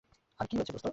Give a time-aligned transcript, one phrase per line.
[0.39, 0.87] আরে কি হয়েছে, দোস্ত?